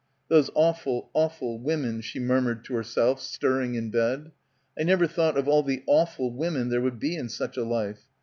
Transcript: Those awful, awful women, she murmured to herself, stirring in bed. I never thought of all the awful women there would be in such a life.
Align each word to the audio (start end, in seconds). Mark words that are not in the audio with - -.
Those 0.31 0.49
awful, 0.55 1.11
awful 1.13 1.59
women, 1.59 2.01
she 2.01 2.17
murmured 2.19 2.65
to 2.65 2.73
herself, 2.73 3.21
stirring 3.21 3.75
in 3.75 3.91
bed. 3.91 4.31
I 4.75 4.81
never 4.81 5.05
thought 5.05 5.37
of 5.37 5.47
all 5.47 5.61
the 5.61 5.83
awful 5.85 6.31
women 6.33 6.69
there 6.69 6.81
would 6.81 6.97
be 6.99 7.15
in 7.15 7.29
such 7.29 7.55
a 7.55 7.63
life. 7.63 8.01